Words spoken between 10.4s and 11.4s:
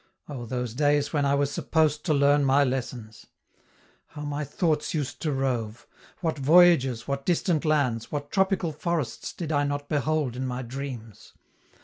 my dreams!